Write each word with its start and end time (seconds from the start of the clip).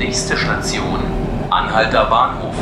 Nächste 0.00 0.34
Station, 0.34 0.98
Anhalter 1.50 2.06
Bahnhof. 2.06 2.54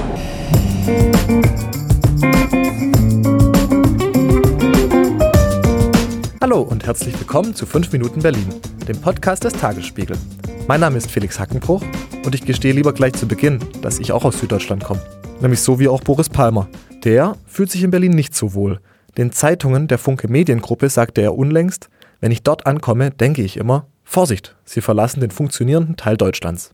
Hallo 6.40 6.62
und 6.62 6.84
herzlich 6.84 7.16
willkommen 7.16 7.54
zu 7.54 7.64
5 7.64 7.92
Minuten 7.92 8.22
Berlin, 8.22 8.48
dem 8.88 9.00
Podcast 9.00 9.44
des 9.44 9.52
Tagesspiegel. 9.52 10.18
Mein 10.66 10.80
Name 10.80 10.98
ist 10.98 11.12
Felix 11.12 11.38
Hackenbruch 11.38 11.80
und 12.24 12.34
ich 12.34 12.44
gestehe 12.44 12.72
lieber 12.72 12.92
gleich 12.92 13.12
zu 13.12 13.28
Beginn, 13.28 13.60
dass 13.82 14.00
ich 14.00 14.10
auch 14.10 14.24
aus 14.24 14.40
Süddeutschland 14.40 14.82
komme. 14.82 15.00
Nämlich 15.40 15.60
so 15.60 15.78
wie 15.78 15.86
auch 15.86 16.00
Boris 16.00 16.28
Palmer. 16.28 16.66
Der 17.04 17.36
fühlt 17.46 17.70
sich 17.70 17.84
in 17.84 17.92
Berlin 17.92 18.14
nicht 18.14 18.34
so 18.34 18.52
wohl. 18.54 18.80
Den 19.16 19.30
Zeitungen 19.30 19.86
der 19.86 19.98
Funke 19.98 20.26
Mediengruppe 20.26 20.88
sagte 20.88 21.20
er 21.20 21.38
unlängst, 21.38 21.88
wenn 22.18 22.32
ich 22.32 22.42
dort 22.42 22.66
ankomme, 22.66 23.12
denke 23.12 23.42
ich 23.42 23.58
immer, 23.58 23.86
Vorsicht, 24.02 24.56
sie 24.64 24.80
verlassen 24.80 25.20
den 25.20 25.30
funktionierenden 25.30 25.96
Teil 25.96 26.16
Deutschlands. 26.16 26.72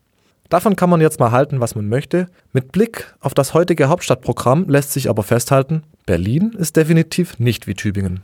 Davon 0.55 0.77
kann 0.77 0.89
man 0.89 1.01
jetzt 1.01 1.19
mal 1.19 1.33
halten, 1.33 1.59
was 1.59 1.75
man 1.75 1.89
möchte. 1.89 2.29
Mit 2.53 2.71
Blick 2.71 3.13
auf 3.19 3.35
das 3.35 3.55
heutige 3.55 3.89
Hauptstadtprogramm 3.89 4.69
lässt 4.69 4.93
sich 4.93 5.11
aber 5.11 5.25
festhalten, 5.25 5.83
Berlin 6.07 6.55
ist 6.57 6.77
definitiv 6.77 7.41
nicht 7.41 7.67
wie 7.67 7.75
Tübingen. 7.75 8.21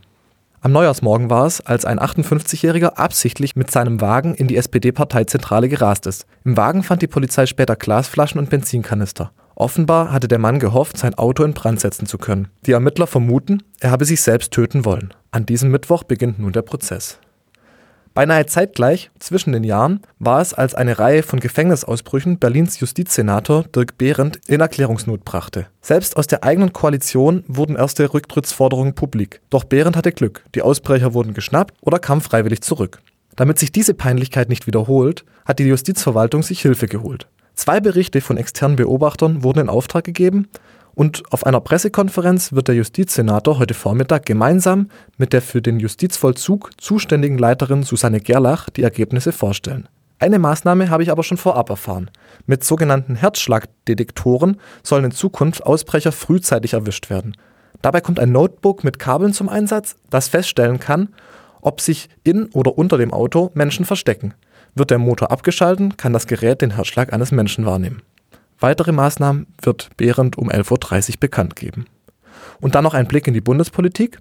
Am 0.61 0.71
Neujahrsmorgen 0.71 1.29
war 1.29 1.45
es, 1.45 1.59
als 1.59 1.83
ein 1.83 1.99
58-Jähriger 1.99 2.93
absichtlich 2.93 3.57
mit 3.57 3.69
seinem 3.69 3.99
Wagen 3.99 4.33
in 4.33 4.47
die 4.47 4.55
SPD-Parteizentrale 4.55 5.67
gerast 5.67 6.07
ist. 6.07 6.25
Im 6.45 6.55
Wagen 6.55 6.83
fand 6.83 7.01
die 7.01 7.07
Polizei 7.07 7.45
später 7.47 7.75
Glasflaschen 7.75 8.39
und 8.39 8.49
Benzinkanister. 8.49 9.33
Offenbar 9.55 10.13
hatte 10.13 10.29
der 10.29 10.39
Mann 10.39 10.59
gehofft, 10.59 10.97
sein 10.97 11.15
Auto 11.15 11.43
in 11.43 11.53
Brand 11.53 11.81
setzen 11.81 12.05
zu 12.05 12.17
können. 12.17 12.47
Die 12.65 12.71
Ermittler 12.71 13.07
vermuten, 13.07 13.61
er 13.81 13.91
habe 13.91 14.05
sich 14.05 14.21
selbst 14.21 14.53
töten 14.53 14.85
wollen. 14.85 15.13
An 15.31 15.45
diesem 15.45 15.69
Mittwoch 15.69 16.03
beginnt 16.03 16.39
nun 16.39 16.53
der 16.53 16.61
Prozess. 16.61 17.19
Beinahe 18.13 18.45
zeitgleich, 18.45 19.09
zwischen 19.19 19.53
den 19.53 19.63
Jahren, 19.63 20.01
war 20.19 20.41
es, 20.41 20.53
als 20.53 20.75
eine 20.75 20.99
Reihe 20.99 21.23
von 21.23 21.39
Gefängnisausbrüchen 21.39 22.39
Berlins 22.39 22.77
Justizsenator 22.81 23.63
Dirk 23.63 23.97
Behrendt 23.97 24.41
in 24.47 24.59
Erklärungsnot 24.59 25.23
brachte. 25.23 25.67
Selbst 25.81 26.17
aus 26.17 26.27
der 26.27 26.43
eigenen 26.43 26.73
Koalition 26.73 27.45
wurden 27.47 27.77
erste 27.77 28.13
Rücktrittsforderungen 28.13 28.95
publik. 28.95 29.39
Doch 29.49 29.63
Behrendt 29.63 29.95
hatte 29.95 30.11
Glück, 30.11 30.43
die 30.55 30.61
Ausbrecher 30.61 31.13
wurden 31.13 31.33
geschnappt 31.33 31.73
oder 31.79 31.99
kamen 31.99 32.19
freiwillig 32.19 32.61
zurück. 32.61 32.99
Damit 33.37 33.59
sich 33.59 33.71
diese 33.71 33.93
Peinlichkeit 33.93 34.49
nicht 34.49 34.67
wiederholt, 34.67 35.23
hat 35.45 35.59
die 35.59 35.63
Justizverwaltung 35.63 36.43
sich 36.43 36.61
Hilfe 36.61 36.87
geholt. 36.87 37.27
Zwei 37.55 37.79
Berichte 37.79 38.19
von 38.19 38.35
externen 38.35 38.75
Beobachtern 38.75 39.43
wurden 39.43 39.59
in 39.59 39.69
Auftrag 39.69 40.03
gegeben 40.03 40.47
und 40.93 41.23
auf 41.31 41.45
einer 41.45 41.61
Pressekonferenz 41.61 42.53
wird 42.53 42.67
der 42.67 42.75
Justizsenator 42.75 43.59
heute 43.59 43.73
Vormittag 43.73 44.25
gemeinsam 44.25 44.89
mit 45.17 45.33
der 45.33 45.41
für 45.41 45.61
den 45.61 45.79
Justizvollzug 45.79 46.71
zuständigen 46.79 47.37
Leiterin 47.37 47.83
Susanne 47.83 48.19
Gerlach 48.19 48.69
die 48.69 48.83
Ergebnisse 48.83 49.31
vorstellen. 49.31 49.87
Eine 50.19 50.37
Maßnahme 50.37 50.89
habe 50.89 51.01
ich 51.01 51.11
aber 51.11 51.23
schon 51.23 51.37
vorab 51.37 51.69
erfahren. 51.69 52.11
Mit 52.45 52.63
sogenannten 52.63 53.15
Herzschlagdetektoren 53.15 54.57
sollen 54.83 55.05
in 55.05 55.11
Zukunft 55.11 55.65
Ausbrecher 55.65 56.11
frühzeitig 56.11 56.73
erwischt 56.73 57.09
werden. 57.09 57.35
Dabei 57.81 58.01
kommt 58.01 58.19
ein 58.19 58.31
Notebook 58.31 58.83
mit 58.83 58.99
Kabeln 58.99 59.33
zum 59.33 59.49
Einsatz, 59.49 59.95
das 60.11 60.27
feststellen 60.27 60.79
kann, 60.79 61.09
ob 61.61 61.81
sich 61.81 62.09
in 62.23 62.45
oder 62.53 62.77
unter 62.77 62.99
dem 62.99 63.13
Auto 63.13 63.49
Menschen 63.55 63.85
verstecken. 63.85 64.35
Wird 64.75 64.91
der 64.91 64.99
Motor 64.99 65.31
abgeschalten, 65.31 65.97
kann 65.97 66.13
das 66.13 66.27
Gerät 66.27 66.61
den 66.61 66.75
Herzschlag 66.75 67.13
eines 67.13 67.31
Menschen 67.31 67.65
wahrnehmen. 67.65 68.03
Weitere 68.61 68.91
Maßnahmen 68.91 69.47
wird 69.63 69.89
Behrendt 69.97 70.37
um 70.37 70.49
11.30 70.49 71.09
Uhr 71.09 71.15
bekannt 71.19 71.55
geben. 71.55 71.85
Und 72.59 72.75
dann 72.75 72.83
noch 72.83 72.93
ein 72.93 73.07
Blick 73.07 73.27
in 73.27 73.33
die 73.33 73.41
Bundespolitik. 73.41 74.19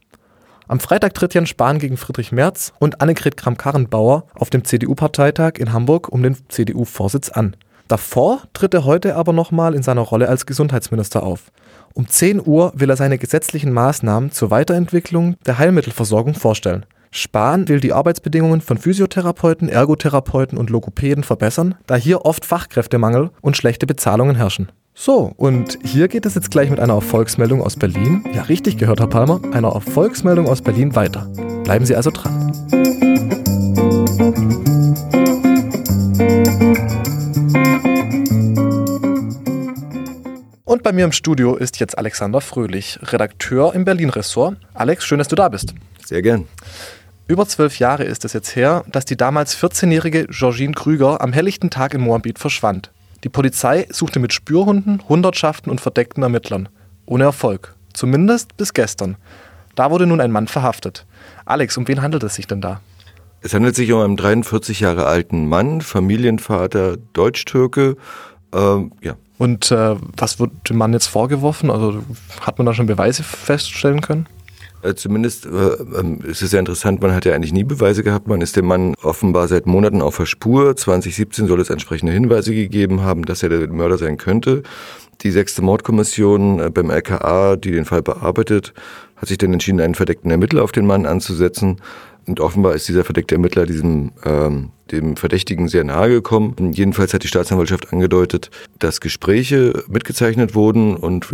Am 0.66 0.80
Freitag 0.80 1.12
tritt 1.12 1.34
Jens 1.34 1.50
Spahn 1.50 1.78
gegen 1.78 1.98
Friedrich 1.98 2.32
Merz 2.32 2.72
und 2.78 3.02
Annegret 3.02 3.36
Kramp-Karrenbauer 3.36 4.24
auf 4.34 4.48
dem 4.48 4.64
CDU-Parteitag 4.64 5.58
in 5.58 5.74
Hamburg 5.74 6.08
um 6.08 6.22
den 6.22 6.36
CDU-Vorsitz 6.48 7.28
an. 7.28 7.54
Davor 7.86 8.44
tritt 8.54 8.72
er 8.72 8.84
heute 8.84 9.14
aber 9.14 9.34
nochmal 9.34 9.74
in 9.74 9.82
seiner 9.82 10.02
Rolle 10.02 10.28
als 10.28 10.46
Gesundheitsminister 10.46 11.22
auf. 11.22 11.52
Um 11.92 12.08
10 12.08 12.40
Uhr 12.46 12.72
will 12.74 12.88
er 12.88 12.96
seine 12.96 13.18
gesetzlichen 13.18 13.72
Maßnahmen 13.72 14.32
zur 14.32 14.50
Weiterentwicklung 14.50 15.36
der 15.44 15.58
Heilmittelversorgung 15.58 16.34
vorstellen. 16.34 16.86
Spahn 17.12 17.66
will 17.66 17.80
die 17.80 17.92
Arbeitsbedingungen 17.92 18.60
von 18.60 18.78
Physiotherapeuten, 18.78 19.68
Ergotherapeuten 19.68 20.56
und 20.56 20.70
Logopäden 20.70 21.24
verbessern, 21.24 21.74
da 21.86 21.96
hier 21.96 22.24
oft 22.24 22.44
Fachkräftemangel 22.44 23.30
und 23.40 23.56
schlechte 23.56 23.84
Bezahlungen 23.84 24.36
herrschen. 24.36 24.70
So, 24.94 25.32
und 25.36 25.76
hier 25.82 26.06
geht 26.06 26.24
es 26.24 26.36
jetzt 26.36 26.52
gleich 26.52 26.70
mit 26.70 26.78
einer 26.78 26.94
Erfolgsmeldung 26.94 27.62
aus 27.62 27.74
Berlin, 27.74 28.24
ja 28.32 28.42
richtig 28.42 28.76
gehört, 28.78 29.00
Herr 29.00 29.08
Palmer, 29.08 29.40
einer 29.52 29.72
Erfolgsmeldung 29.72 30.46
aus 30.46 30.62
Berlin 30.62 30.94
weiter. 30.94 31.26
Bleiben 31.64 31.84
Sie 31.84 31.96
also 31.96 32.10
dran. 32.12 32.52
Und 40.64 40.84
bei 40.84 40.92
mir 40.92 41.04
im 41.04 41.12
Studio 41.12 41.56
ist 41.56 41.80
jetzt 41.80 41.98
Alexander 41.98 42.40
Fröhlich, 42.40 43.00
Redakteur 43.02 43.74
im 43.74 43.84
Berlin-Ressort. 43.84 44.56
Alex, 44.74 45.04
schön, 45.04 45.18
dass 45.18 45.26
du 45.26 45.34
da 45.34 45.48
bist. 45.48 45.74
Sehr 46.06 46.22
gern. 46.22 46.46
Über 47.30 47.46
zwölf 47.46 47.78
Jahre 47.78 48.02
ist 48.02 48.24
es 48.24 48.32
jetzt 48.32 48.56
her, 48.56 48.82
dass 48.88 49.04
die 49.04 49.16
damals 49.16 49.56
14-jährige 49.56 50.26
Georgine 50.26 50.72
Krüger 50.72 51.20
am 51.20 51.32
helllichten 51.32 51.70
Tag 51.70 51.94
in 51.94 52.00
Moabit 52.00 52.40
verschwand. 52.40 52.90
Die 53.22 53.28
Polizei 53.28 53.86
suchte 53.88 54.18
mit 54.18 54.32
Spürhunden, 54.32 55.00
Hundertschaften 55.08 55.70
und 55.70 55.80
verdeckten 55.80 56.24
Ermittlern. 56.24 56.68
Ohne 57.06 57.22
Erfolg. 57.22 57.76
Zumindest 57.92 58.56
bis 58.56 58.74
gestern. 58.74 59.16
Da 59.76 59.92
wurde 59.92 60.08
nun 60.08 60.20
ein 60.20 60.32
Mann 60.32 60.48
verhaftet. 60.48 61.06
Alex, 61.44 61.76
um 61.76 61.86
wen 61.86 62.02
handelt 62.02 62.24
es 62.24 62.34
sich 62.34 62.48
denn 62.48 62.60
da? 62.60 62.80
Es 63.42 63.54
handelt 63.54 63.76
sich 63.76 63.92
um 63.92 64.00
einen 64.00 64.16
43 64.16 64.80
Jahre 64.80 65.06
alten 65.06 65.48
Mann, 65.48 65.82
Familienvater, 65.82 66.96
Deutsch-Türke. 67.12 67.96
Ähm, 68.52 68.90
ja. 69.02 69.14
Und 69.38 69.70
äh, 69.70 69.94
was 70.16 70.40
wird 70.40 70.50
dem 70.68 70.78
Mann 70.78 70.92
jetzt 70.94 71.06
vorgeworfen? 71.06 71.70
Also 71.70 72.02
hat 72.40 72.58
man 72.58 72.66
da 72.66 72.74
schon 72.74 72.86
Beweise 72.86 73.22
feststellen 73.22 74.00
können? 74.00 74.26
Äh, 74.82 74.94
zumindest 74.94 75.46
äh, 75.46 75.48
äh, 75.48 76.30
ist 76.30 76.42
es 76.42 76.50
sehr 76.50 76.60
interessant, 76.60 77.02
man 77.02 77.14
hat 77.14 77.24
ja 77.24 77.34
eigentlich 77.34 77.52
nie 77.52 77.64
Beweise 77.64 78.02
gehabt. 78.02 78.28
Man 78.28 78.40
ist 78.40 78.56
dem 78.56 78.66
Mann 78.66 78.94
offenbar 79.02 79.48
seit 79.48 79.66
Monaten 79.66 80.00
auf 80.00 80.16
der 80.16 80.26
Spur. 80.26 80.74
2017 80.76 81.46
soll 81.46 81.60
es 81.60 81.70
entsprechende 81.70 82.12
Hinweise 82.12 82.54
gegeben 82.54 83.02
haben, 83.02 83.24
dass 83.24 83.42
er 83.42 83.50
der 83.50 83.68
Mörder 83.68 83.98
sein 83.98 84.16
könnte. 84.16 84.62
Die 85.20 85.30
sechste 85.30 85.60
Mordkommission 85.62 86.60
äh, 86.60 86.70
beim 86.70 86.90
LKA, 86.90 87.56
die 87.56 87.72
den 87.72 87.84
Fall 87.84 88.02
bearbeitet, 88.02 88.72
hat 89.16 89.28
sich 89.28 89.38
dann 89.38 89.52
entschieden, 89.52 89.80
einen 89.80 89.94
verdeckten 89.94 90.30
Ermittler 90.30 90.64
auf 90.64 90.72
den 90.72 90.86
Mann 90.86 91.04
anzusetzen. 91.04 91.80
Und 92.26 92.40
offenbar 92.40 92.74
ist 92.74 92.88
dieser 92.88 93.04
verdeckte 93.04 93.34
Ermittler 93.34 93.66
diesem 93.66 94.12
ähm, 94.24 94.70
dem 94.92 95.16
Verdächtigen 95.16 95.68
sehr 95.68 95.84
nahe 95.84 96.08
gekommen. 96.08 96.72
Jedenfalls 96.72 97.14
hat 97.14 97.22
die 97.22 97.28
Staatsanwaltschaft 97.28 97.92
angedeutet, 97.92 98.50
dass 98.78 99.00
Gespräche 99.00 99.84
mitgezeichnet 99.88 100.54
wurden 100.54 100.96
und 100.96 101.26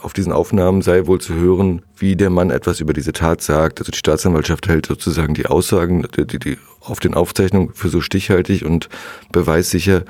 auf 0.00 0.12
diesen 0.12 0.32
Aufnahmen 0.32 0.82
sei 0.82 1.06
wohl 1.06 1.20
zu 1.20 1.34
hören, 1.34 1.82
wie 1.96 2.16
der 2.16 2.30
Mann 2.30 2.50
etwas 2.50 2.80
über 2.80 2.92
diese 2.92 3.12
Tat 3.12 3.42
sagt. 3.42 3.80
Also 3.80 3.92
die 3.92 3.98
Staatsanwaltschaft 3.98 4.68
hält 4.68 4.86
sozusagen 4.86 5.34
die 5.34 5.46
Aussagen 5.46 6.06
die, 6.16 6.38
die 6.38 6.58
auf 6.80 7.00
den 7.00 7.14
Aufzeichnungen 7.14 7.70
für 7.74 7.88
so 7.88 8.00
stichhaltig 8.00 8.64
und 8.64 8.88
beweissicher, 9.30 10.04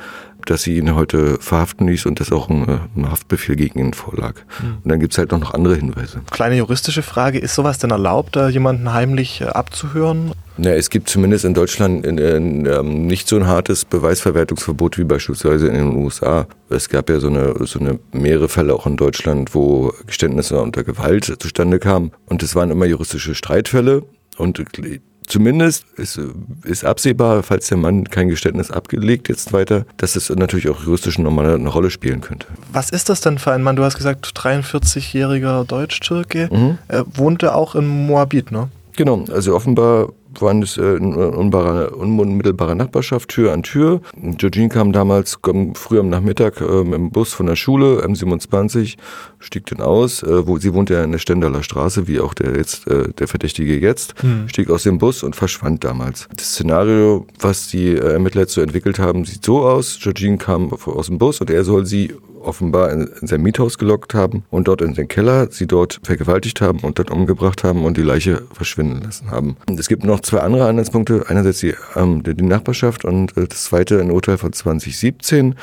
dass 0.46 0.62
sie 0.62 0.76
ihn 0.76 0.94
heute 0.94 1.38
verhaften 1.40 1.88
ließ 1.88 2.06
und 2.06 2.20
dass 2.20 2.32
auch 2.32 2.48
ein, 2.48 2.68
äh, 2.68 2.78
ein 2.96 3.10
Haftbefehl 3.10 3.56
gegen 3.56 3.78
ihn 3.78 3.94
vorlag. 3.94 4.34
Mhm. 4.60 4.78
Und 4.82 4.90
dann 4.90 5.00
gibt's 5.00 5.18
halt 5.18 5.32
noch 5.32 5.54
andere 5.54 5.76
Hinweise. 5.76 6.20
Kleine 6.30 6.56
juristische 6.56 7.02
Frage, 7.02 7.38
ist 7.38 7.54
sowas 7.54 7.78
denn 7.78 7.90
erlaubt, 7.90 8.36
jemanden 8.36 8.92
heimlich 8.92 9.40
äh, 9.40 9.46
abzuhören? 9.46 10.32
Ja, 10.58 10.72
es 10.72 10.90
gibt 10.90 11.08
zumindest 11.08 11.44
in 11.44 11.54
Deutschland 11.54 12.04
in, 12.04 12.18
in, 12.18 12.66
ähm, 12.66 13.06
nicht 13.06 13.26
so 13.26 13.36
ein 13.36 13.46
hartes 13.46 13.84
Beweisverwertungsverbot 13.86 14.98
wie 14.98 15.04
beispielsweise 15.04 15.66
in 15.68 15.74
den 15.74 15.96
USA. 15.96 16.46
Es 16.68 16.88
gab 16.88 17.08
ja 17.08 17.20
so 17.20 17.28
eine, 17.28 17.54
so 17.66 17.78
eine 17.78 17.98
mehrere 18.12 18.48
Fälle 18.48 18.74
auch 18.74 18.86
in 18.86 18.96
Deutschland, 18.96 19.54
wo 19.54 19.92
Geständnisse 20.06 20.60
unter 20.60 20.84
Gewalt 20.84 21.24
zustande 21.38 21.78
kamen. 21.78 22.12
Und 22.26 22.42
es 22.42 22.54
waren 22.54 22.70
immer 22.70 22.84
juristische 22.84 23.34
Streitfälle. 23.34 24.02
Und 24.36 24.62
Zumindest 25.32 25.86
ist, 25.96 26.20
ist 26.62 26.84
absehbar, 26.84 27.42
falls 27.42 27.68
der 27.68 27.78
Mann 27.78 28.04
kein 28.04 28.28
Geständnis 28.28 28.70
abgelegt 28.70 29.30
jetzt 29.30 29.54
weiter, 29.54 29.86
dass 29.96 30.14
es 30.14 30.28
natürlich 30.28 30.68
auch 30.68 30.84
juristisch 30.84 31.18
nochmal 31.18 31.54
eine 31.54 31.70
Rolle 31.70 31.90
spielen 31.90 32.20
könnte. 32.20 32.46
Was 32.70 32.90
ist 32.90 33.08
das 33.08 33.22
denn 33.22 33.38
für 33.38 33.50
ein 33.50 33.62
Mann? 33.62 33.76
Du 33.76 33.82
hast 33.82 33.96
gesagt, 33.96 34.26
43-jähriger 34.36 35.64
Deutsch-Türke. 35.64 36.50
Mhm. 36.52 36.76
Er 36.86 37.06
wohnte 37.14 37.54
auch 37.54 37.74
in 37.74 37.88
Moabit, 37.88 38.52
ne? 38.52 38.68
Genau, 38.94 39.24
also 39.32 39.56
offenbar 39.56 40.10
waren 40.40 40.62
es 40.62 40.76
äh, 40.76 40.96
in 40.96 41.14
unmittelbarer 41.14 42.74
Nachbarschaft, 42.74 43.30
Tür 43.30 43.52
an 43.52 43.62
Tür. 43.62 44.00
Georgine 44.16 44.68
kam 44.68 44.92
damals 44.92 45.38
früh 45.74 45.98
am 45.98 46.08
Nachmittag 46.08 46.60
äh, 46.60 46.80
im 46.80 47.10
Bus 47.10 47.32
von 47.32 47.46
der 47.46 47.56
Schule, 47.56 48.04
M27, 48.04 48.96
stieg 49.38 49.66
dann 49.66 49.80
aus. 49.80 50.22
Äh, 50.22 50.46
wo, 50.46 50.58
sie 50.58 50.74
wohnt 50.74 50.90
ja 50.90 51.04
in 51.04 51.12
der 51.12 51.18
Stendaler 51.18 51.62
Straße, 51.62 52.08
wie 52.08 52.20
auch 52.20 52.34
der 52.34 52.56
jetzt 52.56 52.86
äh, 52.88 53.12
der 53.12 53.28
Verdächtige 53.28 53.78
jetzt, 53.78 54.14
hm. 54.22 54.48
stieg 54.48 54.70
aus 54.70 54.84
dem 54.84 54.98
Bus 54.98 55.22
und 55.22 55.36
verschwand 55.36 55.84
damals. 55.84 56.28
Das 56.36 56.52
Szenario, 56.52 57.26
was 57.38 57.68
die 57.68 57.96
Ermittler 57.96 58.46
so 58.46 58.60
entwickelt 58.60 58.98
haben, 58.98 59.24
sieht 59.24 59.44
so 59.44 59.62
aus. 59.62 59.98
Georgine 60.00 60.38
kam 60.38 60.72
aus 60.72 61.06
dem 61.06 61.18
Bus 61.18 61.40
und 61.40 61.50
er 61.50 61.64
soll 61.64 61.86
sie 61.86 62.12
offenbar 62.44 62.90
in, 62.90 63.08
in 63.20 63.26
sein 63.26 63.42
Miethaus 63.42 63.78
gelockt 63.78 64.14
haben 64.14 64.44
und 64.50 64.68
dort 64.68 64.82
in 64.82 64.94
den 64.94 65.08
Keller 65.08 65.50
sie 65.50 65.66
dort 65.66 66.00
vergewaltigt 66.02 66.60
haben 66.60 66.80
und 66.80 66.98
dann 66.98 67.08
umgebracht 67.08 67.64
haben 67.64 67.84
und 67.84 67.96
die 67.96 68.02
Leiche 68.02 68.42
verschwinden 68.52 69.02
lassen 69.02 69.30
haben. 69.30 69.56
Und 69.68 69.78
es 69.78 69.88
gibt 69.88 70.04
noch 70.04 70.20
zwei 70.20 70.38
andere 70.38 70.66
Anhaltspunkte. 70.66 71.24
Einerseits 71.28 71.60
die, 71.60 71.74
ähm, 71.96 72.22
die 72.22 72.42
Nachbarschaft 72.42 73.04
und 73.04 73.36
äh, 73.36 73.46
das 73.46 73.64
zweite 73.64 74.00
ein 74.00 74.10
Urteil 74.10 74.38
von 74.38 74.52
2017 74.52 75.54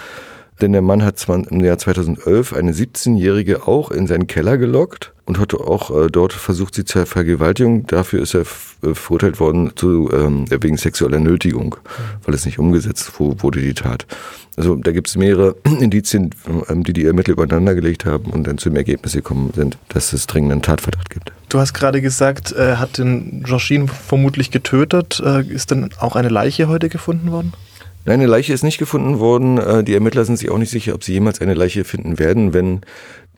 Denn 0.62 0.74
der 0.74 0.82
Mann 0.82 1.04
hat 1.04 1.26
im 1.30 1.64
Jahr 1.64 1.78
2011 1.78 2.54
eine 2.54 2.74
17-Jährige 2.74 3.68
auch 3.68 3.92
in 3.92 4.08
seinen 4.08 4.28
Keller 4.28 4.58
gelockt 4.58 5.14
und 5.26 5.40
hat 5.40 5.54
auch 5.54 5.92
äh, 5.92 6.08
dort 6.10 6.34
versucht, 6.34 6.76
sie 6.76 6.86
zu 6.86 7.06
vergewaltigen. 7.06 7.86
Dafür 7.86 8.22
ist 8.22 8.34
er 8.34 8.42
äh, 8.42 8.94
verurteilt 8.94 9.40
worden 9.40 9.72
zu, 9.76 10.10
ähm, 10.12 10.46
wegen 10.50 10.76
sexueller 10.76 11.20
Nötigung, 11.20 11.76
weil 12.26 12.34
es 12.34 12.46
nicht 12.46 12.60
umgesetzt 12.60 13.12
wurde, 13.20 13.62
die 13.62 13.74
Tat. 13.74 14.08
Also 14.58 14.76
da 14.76 14.92
gibt 14.92 15.08
es 15.08 15.16
mehrere 15.16 15.56
Indizien, 15.80 16.32
ähm, 16.68 16.84
die 16.84 16.94
die 16.94 17.06
Ermittler 17.06 17.34
übereinander 17.34 17.76
gelegt 17.76 18.06
haben 18.06 18.32
und 18.32 18.46
dann 18.46 18.58
zum 18.58 18.76
Ergebnis 18.76 19.14
gekommen 19.14 19.52
sind, 19.56 19.78
dass 19.90 20.12
es 20.14 20.28
dringenden 20.28 20.62
Tatverdacht 20.62 21.10
gibt. 21.10 21.32
Du 21.48 21.60
hast 21.60 21.74
gerade 21.74 22.02
gesagt, 22.02 22.52
er 22.52 22.80
hat 22.80 22.98
den 22.98 23.44
Joschin 23.46 23.88
vermutlich 23.88 24.52
getötet. 24.52 25.22
Äh, 25.24 25.44
ist 25.44 25.72
denn 25.72 25.90
auch 26.00 26.16
eine 26.16 26.30
Leiche 26.30 26.68
heute 26.68 26.90
gefunden 26.90 27.32
worden? 27.32 27.54
Nein, 28.10 28.22
eine 28.22 28.26
Leiche 28.28 28.54
ist 28.54 28.64
nicht 28.64 28.80
gefunden 28.80 29.20
worden. 29.20 29.60
Äh, 29.60 29.84
die 29.84 29.94
Ermittler 29.94 30.26
sind 30.26 30.38
sich 30.38 30.50
auch 30.50 30.58
nicht 30.58 30.72
sicher, 30.72 30.96
ob 30.96 31.04
sie 31.04 31.14
jemals 31.14 31.42
eine 31.42 31.54
Leiche 31.54 31.84
finden 31.84 32.18
werden, 32.18 32.56
wenn 32.56 32.82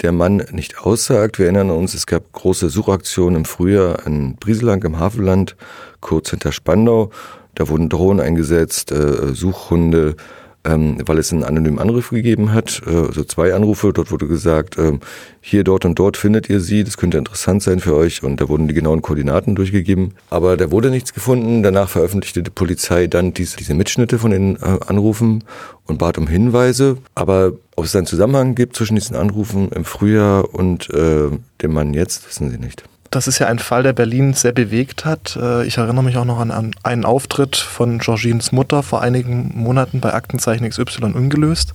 der 0.02 0.14
Mann 0.14 0.46
nicht 0.54 0.80
aussagt. 0.80 1.40
Wir 1.40 1.48
erinnern 1.48 1.72
uns, 1.72 1.94
es 1.94 2.06
gab 2.08 2.32
große 2.32 2.70
Suchaktionen 2.70 3.40
im 3.42 3.44
Frühjahr 3.44 4.08
in 4.08 4.38
Brieselang 4.38 4.82
im 4.84 4.98
Hafenland, 4.98 5.58
kurz 6.00 6.30
hinter 6.30 6.54
Spandau. 6.54 7.10
Da 7.54 7.68
wurden 7.68 7.90
Drohnen 7.90 8.26
eingesetzt, 8.26 8.94
äh, 8.94 9.34
Suchhunde, 9.34 10.16
ähm, 10.64 10.98
weil 11.06 11.18
es 11.18 11.32
einen 11.32 11.44
anonymen 11.44 11.80
Anruf 11.80 12.10
gegeben 12.10 12.54
hat, 12.54 12.82
äh, 12.86 12.90
also 12.90 13.24
zwei 13.24 13.54
Anrufe. 13.54 13.94
Dort 13.94 14.12
wurde 14.12 14.28
gesagt, 14.28 14.78
äh, 14.78 15.00
hier, 15.42 15.64
dort 15.64 15.86
und 15.86 15.98
dort 15.98 16.18
findet 16.18 16.50
ihr 16.50 16.60
sie, 16.60 16.84
das 16.84 16.98
könnte 16.98 17.18
interessant 17.18 17.64
sein 17.64 17.80
für 17.80 17.96
euch. 17.96 18.24
Und 18.24 18.40
da 18.42 18.50
wurden 18.50 18.68
die 18.68 18.74
genauen 18.74 19.02
Koordinaten 19.02 19.56
durchgegeben. 19.56 20.14
Aber 20.30 20.58
da 20.58 20.72
wurde 20.72 20.92
nichts 20.92 21.14
gefunden. 21.14 21.64
Danach 21.64 21.90
veröffentlichte 21.90 22.44
die 22.44 22.52
Polizei 22.52 23.08
dann 23.08 23.34
diese, 23.34 23.58
diese 23.58 23.74
Mitschnitte 23.74 24.20
von 24.20 24.32
den 24.32 24.58
äh, 24.58 24.78
Anrufen 24.86 25.44
und 25.88 25.98
bat 25.98 26.18
um 26.18 26.28
Hinweise. 26.28 26.98
Aber 27.16 27.54
ob 27.76 27.86
es 27.86 27.96
einen 27.96 28.06
Zusammenhang 28.06 28.56
gibt 28.56 28.76
zwischen 28.76 28.96
diesen 28.96 29.16
Anrufen 29.16 29.70
im 29.70 29.86
Frühjahr 29.86 30.54
und 30.54 30.90
äh, 30.92 31.30
dem 31.62 31.74
Mann 31.74 31.94
jetzt, 31.94 32.28
wissen 32.28 32.52
sie 32.52 32.58
nicht. 32.58 32.84
Das 33.12 33.28
ist 33.28 33.40
ja 33.40 33.48
ein 33.48 33.60
Fall, 33.60 33.84
der 33.84 33.92
Berlin 33.92 34.34
sehr 34.34 34.54
bewegt 34.54 35.04
hat. 35.04 35.36
Äh, 35.36 35.66
ich 35.66 35.78
erinnere 35.78 36.04
mich 36.04 36.16
auch 36.18 36.26
noch 36.26 36.40
an 36.40 36.74
einen 36.82 37.06
Auftritt 37.06 37.58
von 37.58 38.00
Georgines 38.00 38.54
Mutter 38.54 38.84
vor 38.84 39.02
einigen 39.02 39.52
Monaten 39.54 40.00
bei 40.00 40.14
Aktenzeichen 40.14 40.68
XY 40.68 41.12
ungelöst. 41.14 41.74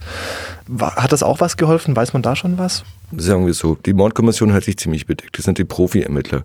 Hat 0.81 1.13
das 1.13 1.23
auch 1.23 1.41
was 1.41 1.59
geholfen? 1.59 1.95
Weiß 1.95 2.15
man 2.15 2.23
da 2.23 2.37
schon 2.37 2.57
was? 2.57 2.85
Sagen 3.17 3.47
wir 3.47 3.55
so, 3.55 3.77
die 3.77 3.93
Mordkommission 3.93 4.53
hat 4.53 4.65
sich 4.65 4.79
ziemlich 4.79 5.07
bedeckt. 5.07 5.39
Das 5.39 5.45
sind 5.45 5.59
die 5.59 5.65
Profi-Ermittler. 5.65 6.45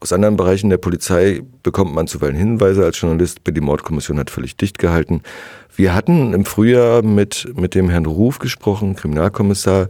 Aus 0.00 0.12
anderen 0.12 0.36
Bereichen 0.36 0.70
der 0.70 0.78
Polizei 0.78 1.42
bekommt 1.62 1.94
man 1.94 2.06
zuweilen 2.06 2.34
Hinweise 2.34 2.84
als 2.84 2.98
Journalist, 3.00 3.40
die 3.46 3.60
Mordkommission 3.60 4.18
hat 4.18 4.30
völlig 4.30 4.56
dicht 4.56 4.78
gehalten. 4.78 5.22
Wir 5.76 5.94
hatten 5.94 6.32
im 6.32 6.44
Frühjahr 6.44 7.02
mit, 7.02 7.52
mit 7.54 7.74
dem 7.74 7.90
Herrn 7.90 8.06
Ruf 8.06 8.38
gesprochen, 8.38 8.96
Kriminalkommissar, 8.96 9.88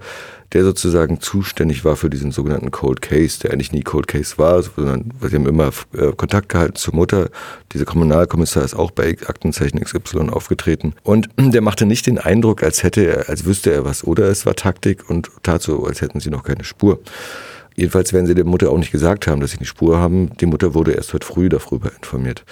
der 0.52 0.64
sozusagen 0.64 1.20
zuständig 1.20 1.84
war 1.84 1.96
für 1.96 2.10
diesen 2.10 2.32
sogenannten 2.32 2.70
Cold 2.70 3.02
Case, 3.02 3.38
der 3.40 3.52
eigentlich 3.52 3.72
nie 3.72 3.82
Cold 3.82 4.08
Case 4.08 4.36
war, 4.36 4.62
sondern 4.62 5.12
wir 5.20 5.30
haben 5.30 5.46
immer 5.46 5.70
äh, 5.96 6.12
Kontakt 6.12 6.48
gehalten 6.48 6.74
zur 6.74 6.94
Mutter. 6.94 7.28
Dieser 7.72 7.84
Kriminalkommissar 7.84 8.64
ist 8.64 8.74
auch 8.74 8.90
bei 8.90 9.16
Aktenzeichen 9.26 9.80
XY 9.80 10.30
aufgetreten 10.30 10.94
und 11.04 11.28
der 11.38 11.60
machte 11.60 11.86
nicht 11.86 12.06
den 12.06 12.18
Eindruck, 12.18 12.64
als 12.64 12.82
hätte 12.82 13.02
er, 13.02 13.28
als 13.28 13.44
wüsste 13.44 13.72
er 13.72 13.84
was 13.84 14.04
oder 14.04 14.24
es 14.24 14.44
war 14.44 14.56
Taktik 14.56 15.08
und 15.08 15.30
tat 15.44 15.62
so, 15.62 15.84
als 15.84 16.02
hätten 16.10 16.20
sie 16.20 16.30
noch 16.30 16.42
keine 16.42 16.64
Spur. 16.64 17.00
Jedenfalls 17.76 18.12
werden 18.12 18.26
sie 18.26 18.34
der 18.34 18.44
Mutter 18.44 18.70
auch 18.70 18.78
nicht 18.78 18.92
gesagt 18.92 19.26
haben, 19.26 19.40
dass 19.40 19.52
sie 19.52 19.58
eine 19.58 19.66
Spur 19.66 19.98
haben. 19.98 20.36
Die 20.38 20.46
Mutter 20.46 20.74
wurde 20.74 20.92
erst 20.92 21.14
heute 21.14 21.26
früh 21.26 21.48
darüber 21.48 21.90
informiert. 21.96 22.44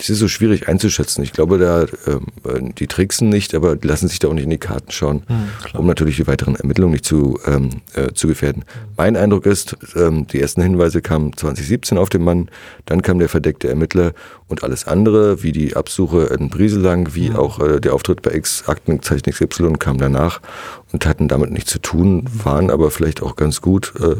Es 0.00 0.10
ist 0.10 0.18
so 0.18 0.28
schwierig 0.28 0.68
einzuschätzen. 0.68 1.22
Ich 1.22 1.32
glaube, 1.32 1.58
da 1.58 1.86
ähm, 2.06 2.74
die 2.74 2.86
tricksen 2.86 3.28
nicht, 3.28 3.54
aber 3.54 3.76
lassen 3.82 4.08
sich 4.08 4.18
da 4.18 4.28
auch 4.28 4.32
nicht 4.32 4.44
in 4.44 4.50
die 4.50 4.58
Karten 4.58 4.90
schauen, 4.90 5.22
mhm, 5.28 5.78
um 5.78 5.86
natürlich 5.86 6.16
die 6.16 6.26
weiteren 6.26 6.56
Ermittlungen 6.56 6.92
nicht 6.92 7.04
zu, 7.04 7.38
ähm, 7.46 7.82
äh, 7.94 8.12
zu 8.12 8.26
gefährden. 8.26 8.64
Mhm. 8.64 8.92
Mein 8.96 9.16
Eindruck 9.16 9.46
ist, 9.46 9.76
ähm, 9.94 10.26
die 10.26 10.40
ersten 10.40 10.62
Hinweise 10.62 11.02
kamen 11.02 11.36
2017 11.36 11.98
auf 11.98 12.08
den 12.08 12.22
Mann, 12.22 12.48
dann 12.86 13.02
kam 13.02 13.18
der 13.18 13.28
verdeckte 13.28 13.68
Ermittler 13.68 14.12
und 14.48 14.64
alles 14.64 14.86
andere, 14.86 15.42
wie 15.42 15.52
die 15.52 15.76
Absuche 15.76 16.24
in 16.38 16.48
Brieselang, 16.48 17.14
wie 17.14 17.30
mhm. 17.30 17.36
auch 17.36 17.60
äh, 17.60 17.80
der 17.80 17.94
Auftritt 17.94 18.22
bei 18.22 18.32
X 18.32 18.64
Aktenzeichen 18.66 19.32
XY 19.32 19.74
kam 19.78 19.98
danach 19.98 20.40
und 20.92 21.06
hatten 21.06 21.28
damit 21.28 21.50
nichts 21.50 21.70
zu 21.70 21.78
tun, 21.78 22.24
waren 22.32 22.70
aber 22.70 22.90
vielleicht 22.90 23.22
auch 23.22 23.36
ganz 23.36 23.60
gut 23.60 23.92
äh, 24.00 24.16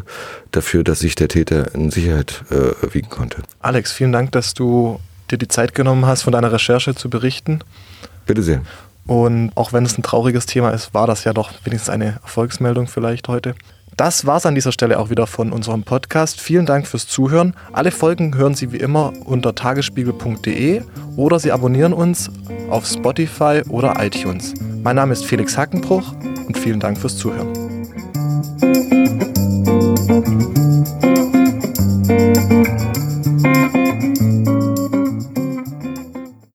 dafür, 0.50 0.84
dass 0.84 1.00
sich 1.00 1.14
der 1.14 1.28
Täter 1.28 1.74
in 1.74 1.90
Sicherheit 1.90 2.44
äh, 2.50 2.94
wiegen 2.94 3.08
konnte. 3.08 3.38
Alex, 3.60 3.92
vielen 3.92 4.12
Dank, 4.12 4.32
dass 4.32 4.54
du 4.54 5.00
dir 5.30 5.38
die 5.38 5.48
Zeit 5.48 5.74
genommen 5.74 6.06
hast, 6.06 6.22
von 6.22 6.32
deiner 6.32 6.52
Recherche 6.52 6.94
zu 6.94 7.10
berichten. 7.10 7.60
Bitte 8.26 8.42
sehr. 8.42 8.62
Und 9.06 9.50
auch 9.56 9.72
wenn 9.72 9.84
es 9.84 9.98
ein 9.98 10.02
trauriges 10.02 10.46
Thema 10.46 10.70
ist, 10.70 10.94
war 10.94 11.06
das 11.06 11.24
ja 11.24 11.32
doch 11.32 11.50
wenigstens 11.64 11.90
eine 11.90 12.18
Erfolgsmeldung 12.22 12.86
vielleicht 12.86 13.28
heute. 13.28 13.54
Das 13.96 14.24
war 14.24 14.38
es 14.38 14.46
an 14.46 14.54
dieser 14.54 14.72
Stelle 14.72 14.98
auch 14.98 15.10
wieder 15.10 15.26
von 15.26 15.52
unserem 15.52 15.82
Podcast. 15.82 16.40
Vielen 16.40 16.64
Dank 16.64 16.86
fürs 16.86 17.06
Zuhören. 17.06 17.54
Alle 17.72 17.90
Folgen 17.90 18.34
hören 18.36 18.54
Sie 18.54 18.72
wie 18.72 18.78
immer 18.78 19.12
unter 19.24 19.54
tagesspiegel.de 19.54 20.82
oder 21.16 21.38
Sie 21.38 21.52
abonnieren 21.52 21.92
uns 21.92 22.30
auf 22.70 22.86
Spotify 22.86 23.62
oder 23.68 23.94
iTunes. 23.98 24.54
Mein 24.82 24.96
Name 24.96 25.12
ist 25.12 25.26
Felix 25.26 25.58
Hackenbruch 25.58 26.14
und 26.46 26.56
vielen 26.56 26.80
Dank 26.80 26.98
fürs 26.98 27.18
Zuhören. 27.18 27.69